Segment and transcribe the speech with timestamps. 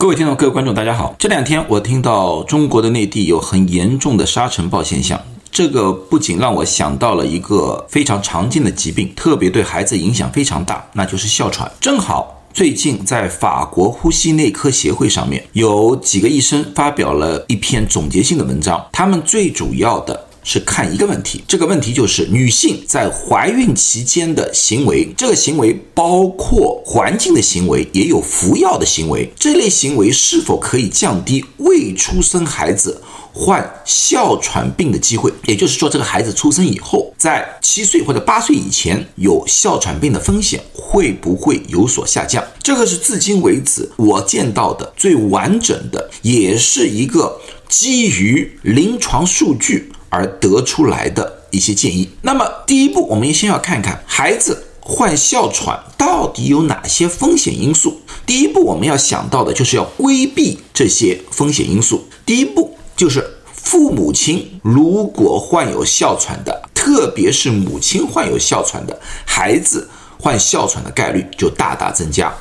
[0.00, 1.12] 各位听众、各位观众，大家好。
[1.18, 11.68] 这两天我听到中国的内地有很严重的沙尘暴现象，这个不仅让我想到了一个非常常见的疾病，特别对孩子影响非常大，那就是哮喘。
[11.80, 20.27] 正好最近在法国呼吸内科协会上面有几个医生发表了一篇总结性的文章，他们最主要的。
[20.42, 33.02] 是看一个问题，这个问题就是女性在怀孕期间的行为，这个行为包括环境的行为，也有服药的行为，这类行为是否可以降低未出生孩子
[33.34, 35.32] 患哮喘病的机会？
[35.44, 42.42] 也就是说，这个孩子出生以后，在七岁或者八岁以前有哮喘病的风险会不会有所下降？
[42.62, 49.92] 这个是至今为止我见到的最完整的，也是一个基于临床数据。
[50.08, 52.08] 而得出来的一些建议。
[52.22, 58.00] 那么，第一步，我们先要看看孩子患哮喘到底有哪些风险因素。
[58.26, 62.06] 第一步，我们要想到的就是要规避这些风险因素。
[62.24, 72.32] 第一步就是父母亲如果患有哮喘的，特别是母亲患有哮喘的孩子患哮喘的概率就大大增加。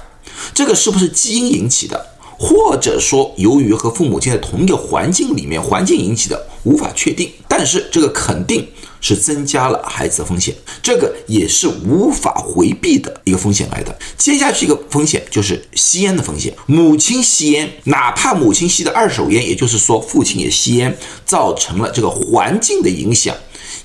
[0.53, 2.05] 这个是不是基因引起的？
[2.39, 8.67] 或者说，由于和父母亲在同一个环境里面，环境引起的无法确定，但是这个肯定
[9.01, 13.97] 是增加了孩子的风险，这个也是无法回避的一个风险来的。
[14.17, 23.35] 接下去一个风险就是吸烟的风险，母亲吸烟，哪怕母亲吸的二手烟，也就是说父亲也吸烟，造成了这个环境的影响，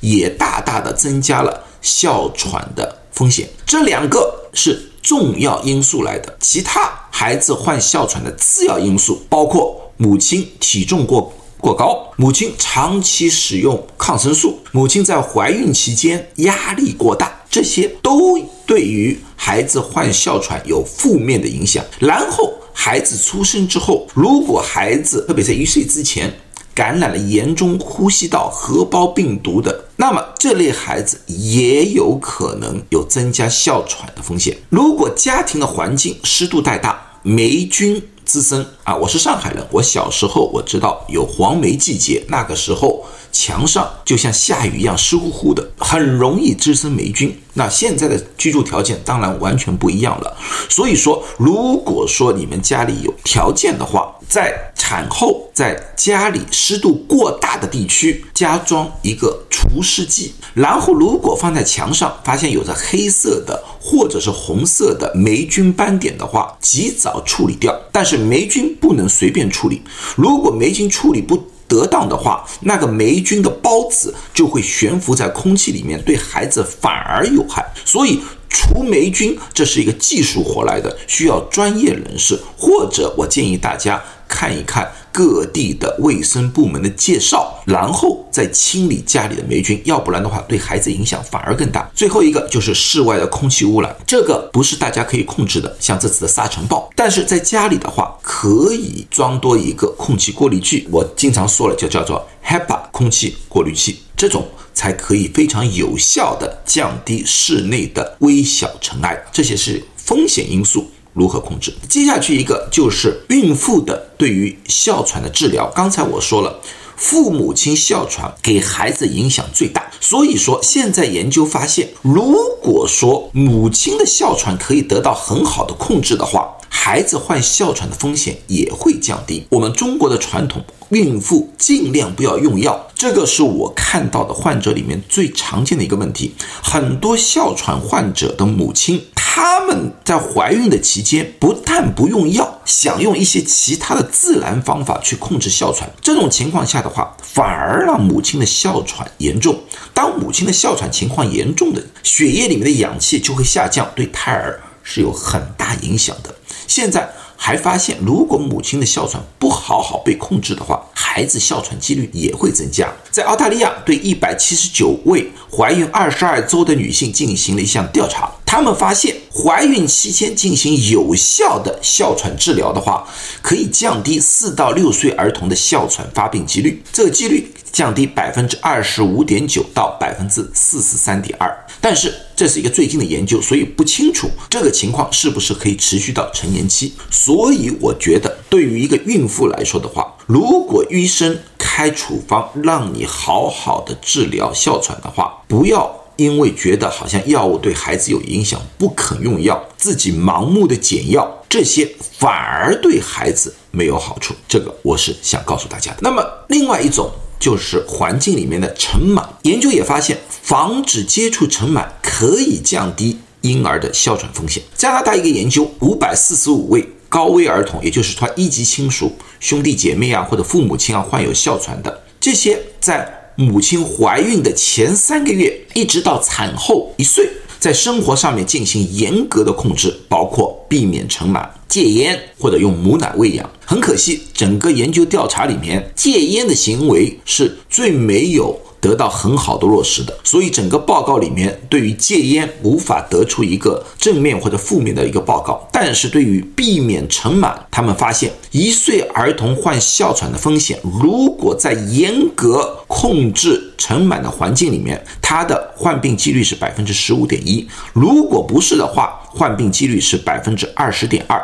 [0.00, 3.48] 也大大的增加了哮喘的风险。
[3.64, 4.91] 这两个是。
[5.02, 21.84] 重要因素来的，其他孩子患哮喘的次要因素包括母亲体重过过高，母亲长期使用抗生素，母亲在怀孕期间压力过大，这些都对于孩子患哮喘有负面的影响。
[21.98, 26.32] 然后孩子出生之后，如果孩子特别在一岁之前。
[26.74, 34.56] 感染了严重呼吸道合胞病毒的，那么这类孩子也有可能有增加哮喘的风险。
[34.68, 43.04] 如果家庭的环境湿度太大，霉菌滋生啊，我是上海人，我小时候我知道有黄梅季节，那个时候。
[43.34, 47.34] 墙上就像下雨一样湿乎乎的，很容易滋生霉菌。
[47.54, 50.36] 那现在的居住条件当然完全不一样了。
[50.68, 67.78] 所以说，如果说你们家里有条件的话，在产后在家里湿度过大的地区加装一个除湿剂，然后如果放在墙上发现有着黑色的或者是红色的霉菌斑点的话，及早处理掉。
[67.92, 69.82] 但是霉菌不能随便处理，
[70.16, 71.42] 如果霉菌处理不。
[71.72, 77.64] 得当的话，那个霉菌的孢子就会悬浮在空气里面，对孩子反而有害。
[77.82, 84.90] 所以除霉菌这是一个技术活来的，需要专业人士，或者我建议大家看一看。
[85.14, 91.86] 各地的卫生部门的介绍，然后再清理家里的霉菌，要不然的话，对孩子影响反而更大。
[91.94, 96.90] 最后一个就是室外的空气污染，这个不是大家可以控制的，像这次的沙尘暴。
[96.96, 100.88] 但是在家里的话，可以装多一个空气过滤器。
[100.90, 109.22] 我经常说了，就叫做 HEPA 空气过滤器，这种才可以非常有效的降低室内的微小尘埃。
[109.30, 110.90] 这些是风险因素。
[111.12, 111.72] 如何控制？
[111.88, 115.70] 接下去一个就是孕妇的对于哮喘的治疗。
[115.74, 116.60] 刚才我说了，
[116.96, 129.46] 父母亲哮喘给孩子影响最大，所以说现在研究发现，如果说母亲的哮喘可以得到很好的控制的话，孩子患哮喘的风险也会降低。
[129.50, 136.34] 我们中国的传统，孕妇尽量不要用药，这个是我看到的患者里面最常见的一个问题。
[136.62, 139.00] 很多哮喘患者的母亲。
[139.34, 145.90] 他们在怀孕的期间，不但不用药，想用一些其他的自然方法去控制哮喘。
[146.02, 149.58] 这种情况下的话，反而让母亲的哮喘严重。
[149.94, 156.34] 当母亲的哮喘情况严重的，血液里面的氧气就会下降，对胎儿是有很大影响的。
[156.68, 157.10] 现在。
[157.44, 162.88] 还发现，如果母亲的哮喘不好好被控制的话，孩子哮喘几率也会增加。
[163.10, 173.02] 在澳大利亚，对一百七十九位怀孕二十二周的女性进行了一项调查，他们发现，怀孕期间进行有效的哮喘治疗的话，
[173.40, 176.82] 可以降低四到六岁儿童的哮喘发病几率。
[176.92, 177.50] 这个几率。
[177.72, 181.50] 降低百分之二十五点九到百分之四十三点二，
[181.80, 186.92] 但是这是一个最近的研究，所以不清楚这个情况是不是可以持续到成年期。
[187.10, 204.34] 所以我觉得，对于一个孕妇来说的话，如果医生开处方让你好好的治疗哮喘的话，不要因为觉得好像药物对孩子有影响，不肯用药，自己盲目的减药，这些反而对孩子没有好处。
[204.46, 205.94] 这个我是想告诉大家。
[206.00, 207.10] 那么另外一种
[207.40, 214.62] 就是环境里面的尘螨，研究也发现，防止接触尘螨可以降低婴儿的哮喘风险。
[214.76, 223.18] 加拿大一个研究，五百四十五位高危儿童，也就是他一级亲属、兄弟姐妹啊或者父母亲啊患有哮喘的这些在。
[223.36, 233.50] 母亲怀孕的前三个月，一直到产后一岁，在生活上面进行严格的控制，包括避免尘螨、戒烟或者用母奶喂养。
[233.64, 238.58] 很可惜，整个研究调查里面，戒烟的行为是最没有。
[238.82, 261.40] 得到很好的落实的，所以整个报告里面对于戒烟无法得出一个正面或者负面的一个报告，但是对于避免尘螨，他们发现一岁儿童患哮喘的风险，如果在严格控制尘螨的环境里面，它的患病几率是百分之十五点一，如果不是的话，患病几率是百分之二十点二。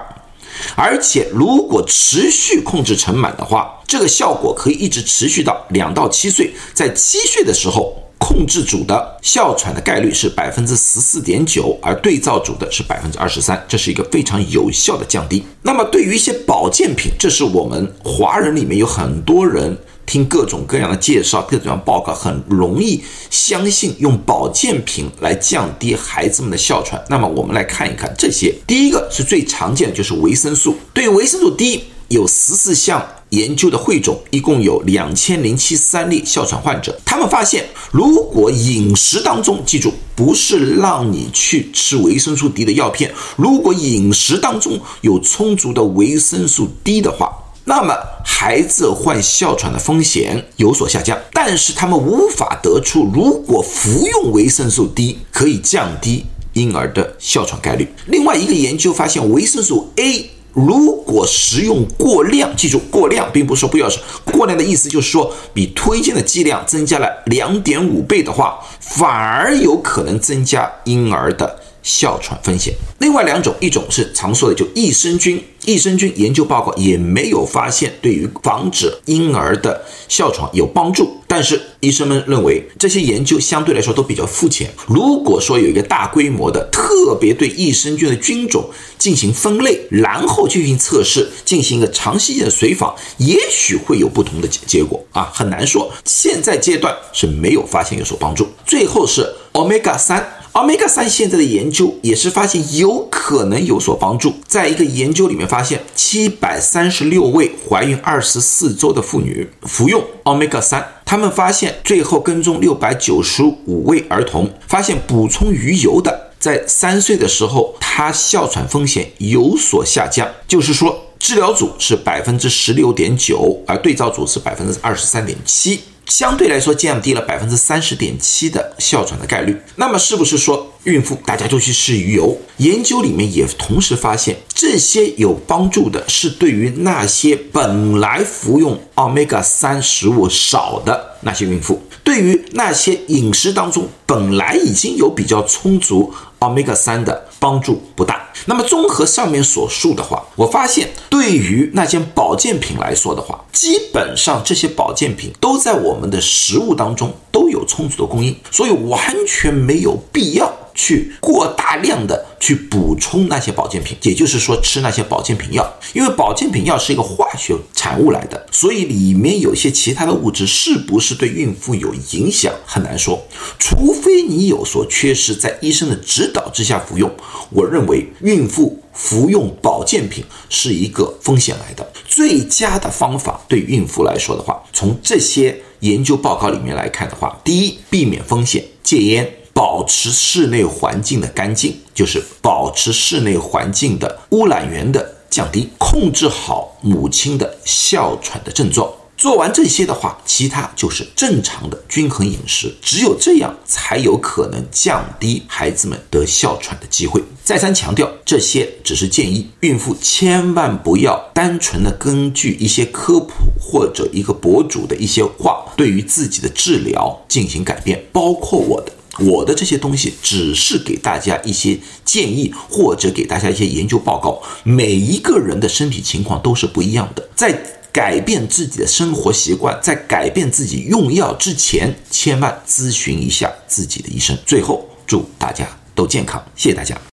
[0.75, 6.52] 而且，如果持续控制尘螨的话，这个效果可以一直持续到两到七岁。
[6.75, 15.44] 在七岁的时候，控制组的哮喘的概率是百分之十四点九，而对照组的是百分之二十三，这是一个非常有效的降低。
[15.62, 19.76] 那么，对于一些保健品，这是我们华人里面有很多人。
[20.08, 27.00] 听各种各样的介绍，各种各样报告，很容易相信用保健品来降低孩子们的哮喘。
[27.10, 28.55] 那么我们来看一看这些。
[28.66, 30.75] 第一个是最常见的，就是维生素。
[30.94, 36.99] 对维生素 D，有十四项研究的汇总，一共有两千零七三例哮喘患者。
[37.05, 47.31] 他们发现，如果饮食当中，记住，不是让你去吃维生素 D 的药片，如果饮食当中有充足的维生素 D 的话。
[47.69, 47.94] 那么
[48.25, 56.25] 孩子患哮喘的风险有所下降，但是他们无法得出如果服用维生素 D 可以降低
[56.55, 57.93] 婴儿的哮喘概率。
[58.06, 64.00] 另外一个研究发现，维生素 A 如果食用过量，记住过量，并不是说不要吃，
[64.32, 71.59] 过量的意思就是说比推荐的剂量增加了两点五倍的话，反而有可能增加婴儿的。
[71.81, 84.70] 哮喘风险，另外两种，一种是常说的就益生菌，益生菌研究报告也没有发现对于防止婴儿的哮喘有帮助，但是医生们认为这些研究相对来说都比较肤浅。
[84.87, 95.93] 如果说有一个大规模的特别对益生菌的菌种进行分类，然后进行测试，进行一个长期的随访，也许会有不同的结结果啊，很难说。
[96.06, 98.49] 现在阶段是没有发现有所帮助。
[98.65, 100.35] 最后是 omega 三。
[100.55, 104.35] Omega 三现在的研究也是发现有可能有所帮助。
[104.49, 120.27] 在一个研究里面发现，七百三十六位怀孕二十四周的妇女服用 Omega 三，他们发现最后跟踪六百九十五位儿童，发现补充鱼油的，在三岁的时候，他哮喘风险有所下降。
[120.49, 125.79] 就是说，治疗组是百分之十六点九，而对照组是百分之二十三点七。
[126.08, 129.56] 相对来说降低了百分之三十点七的哮喘的概率。
[129.76, 132.37] 那么是不是说孕妇大家就去吃鱼油？
[132.56, 148.29] 研究里面也同时发现，这些有帮助的是对于那些本来服用 omega 三食物少的那些孕妇，对于那些饮食当中本来已经有比较充足 omega 三的帮助不大。
[148.46, 160.53] 那么综合上面所述的话，我发现对于那些保健品来说的话，基本上这些保健品都在我们的食物当中都有充足的供应，所以完全没有必要。
[160.79, 173.20] 去过大量的去补充那些保健品，也就是说吃那些保健品药，因为保健品药是一个化学产物来的，所以里面有些其他的物质是不是对孕妇有影响很难说，
[173.58, 177.11] 除非你有所缺失，在医生的指导之下服用。
[177.51, 189.38] 我认为孕妇服用保健品是一个风险来的，最佳的方法对孕妇来说的话，从这些研究报告里面来看的话，第一，避免风险，戒烟。
[189.58, 198.88] 保持室内环境的干净，就是保持室内环境的污染源的降低，控制好母亲的哮喘的症状。
[199.17, 202.72] 做完这些的话，其他就是正常的均衡饮食。
[202.81, 207.20] 只有这样，才有可能降低孩子们得哮喘的机会。
[207.43, 218.93] 再三强调，这些只是建议，孕妇千万不要单纯的根据一些科普或者一个博主的一些话，对于自己的治疗进行改变，包括我的。
[219.19, 227.53] 我的这些东西只是给大家一些建议或者给大家一些研究报告每一个人的身体情况都是不一样的在
[227.93, 234.37] 改变自己的生活习惯在改变自己用药之前千万咨询一下自己的医生。
[234.46, 237.07] 最后祝大家都健康谢谢大家。